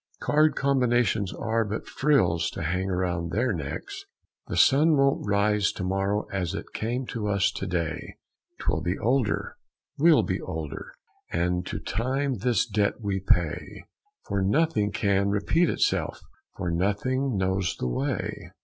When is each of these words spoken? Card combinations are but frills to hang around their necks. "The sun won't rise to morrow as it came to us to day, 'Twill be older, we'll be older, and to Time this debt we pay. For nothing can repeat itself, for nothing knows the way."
Card 0.19 0.55
combinations 0.55 1.31
are 1.31 1.63
but 1.63 1.85
frills 1.87 2.49
to 2.49 2.63
hang 2.63 2.89
around 2.89 3.29
their 3.29 3.53
necks. 3.53 4.03
"The 4.47 4.57
sun 4.57 4.97
won't 4.97 5.27
rise 5.27 5.71
to 5.73 5.83
morrow 5.83 6.25
as 6.33 6.55
it 6.55 6.73
came 6.73 7.05
to 7.09 7.27
us 7.27 7.51
to 7.51 7.67
day, 7.67 8.15
'Twill 8.57 8.81
be 8.81 8.97
older, 8.97 9.57
we'll 9.99 10.23
be 10.23 10.41
older, 10.41 10.95
and 11.31 11.63
to 11.67 11.77
Time 11.79 12.39
this 12.39 12.65
debt 12.65 12.99
we 12.99 13.19
pay. 13.19 13.83
For 14.25 14.41
nothing 14.41 14.91
can 14.91 15.29
repeat 15.29 15.69
itself, 15.69 16.19
for 16.57 16.71
nothing 16.71 17.37
knows 17.37 17.75
the 17.75 17.87
way." 17.87 18.53